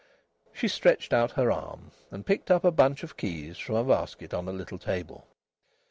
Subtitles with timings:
[0.51, 4.33] She stretched out her arm, and picked up a bunch of keys from a basket
[4.33, 5.27] on a little table.